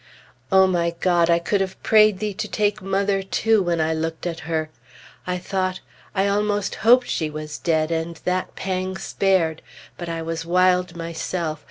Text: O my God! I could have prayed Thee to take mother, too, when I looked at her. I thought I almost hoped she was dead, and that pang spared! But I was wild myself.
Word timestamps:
O 0.51 0.65
my 0.65 0.95
God! 0.99 1.29
I 1.29 1.37
could 1.37 1.61
have 1.61 1.77
prayed 1.83 2.17
Thee 2.17 2.33
to 2.33 2.47
take 2.47 2.81
mother, 2.81 3.21
too, 3.21 3.61
when 3.61 3.79
I 3.79 3.93
looked 3.93 4.25
at 4.25 4.39
her. 4.49 4.71
I 5.27 5.37
thought 5.37 5.79
I 6.15 6.25
almost 6.27 6.73
hoped 6.81 7.07
she 7.07 7.29
was 7.29 7.59
dead, 7.59 7.91
and 7.91 8.15
that 8.25 8.55
pang 8.55 8.97
spared! 8.97 9.61
But 9.99 10.09
I 10.09 10.23
was 10.23 10.43
wild 10.43 10.95
myself. 10.95 11.59